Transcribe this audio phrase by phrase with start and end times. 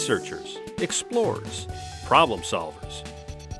[0.00, 1.66] researchers, explorers,
[2.06, 3.04] problem solvers.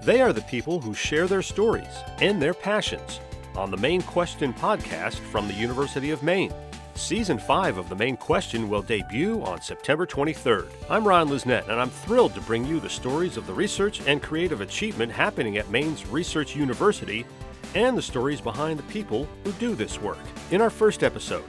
[0.02, 3.20] They are the people who share their stories and their passions
[3.54, 6.50] on the Maine Question podcast from the University of Maine.
[6.94, 10.70] Season 5 of The Maine Question will debut on September 23rd.
[10.88, 14.22] I'm Ron Lisnet, and I'm thrilled to bring you the stories of the research and
[14.22, 17.26] creative achievement happening at Maine's Research University
[17.74, 20.16] and the stories behind the people who do this work.
[20.52, 21.44] In our first episode,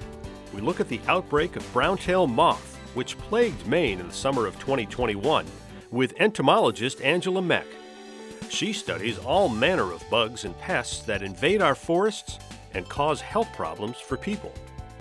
[0.54, 4.60] we look at the outbreak of brown-tailed moth, which plagued Maine in the summer of
[4.60, 5.46] 2021,
[5.92, 7.66] with entomologist Angela Mech.
[8.50, 12.38] She studies all manner of bugs and pests that invade our forests
[12.74, 14.52] and cause health problems for people.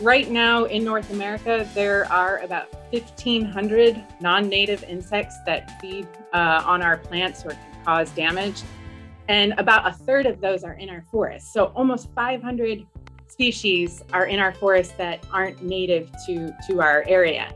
[0.01, 6.63] Right now in North America, there are about 1,500 non native insects that feed uh,
[6.65, 8.63] on our plants or can cause damage.
[9.29, 11.53] And about a third of those are in our forests.
[11.53, 12.87] So almost 500
[13.29, 17.53] species are in our forests that aren't native to, to our area.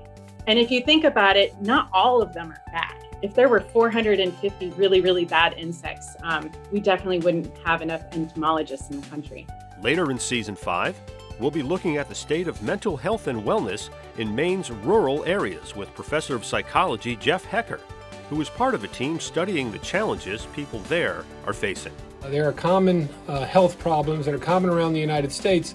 [0.47, 2.93] And if you think about it, not all of them are bad.
[3.23, 8.91] If there were 450 really, really bad insects, um, we definitely wouldn't have enough entomologists
[8.91, 9.47] in the country.
[9.81, 11.01] Later in season five,
[11.41, 15.75] we'll be looking at the state of mental health and wellness in Maine's rural areas
[15.75, 17.81] with Professor of Psychology Jeff Hecker,
[18.29, 21.93] who is part of a team studying the challenges people there are facing.
[22.23, 25.75] There are common uh, health problems that are common around the United States,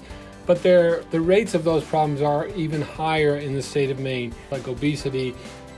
[0.50, 4.68] but the rates of those problems are even higher in the state of Maine, like
[4.68, 5.36] obesity,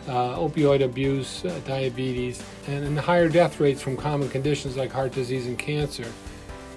[0.07, 5.11] uh, opioid abuse, uh, diabetes, and, and higher death rates from common conditions like heart
[5.11, 6.05] disease and cancer.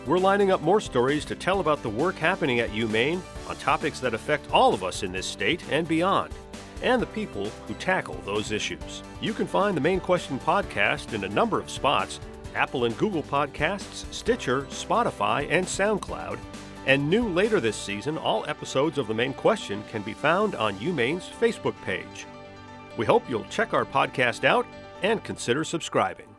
[0.07, 4.01] We're lining up more stories to tell about the work happening at UMaine on topics
[4.01, 6.33] that affect all of us in this state and beyond,
[6.83, 9.05] and the people who tackle those issues.
[9.21, 12.19] You can find the Maine Question podcast in a number of spots
[12.57, 16.41] Apple and Google Podcasts, Stitcher, Spotify, and SoundCloud.
[16.87, 20.77] And new later this season, all episodes of The Maine Question can be found on
[20.77, 22.27] UMaine's Facebook page.
[22.99, 24.67] We hope you'll check our podcast out
[25.03, 26.34] and consider subscribing.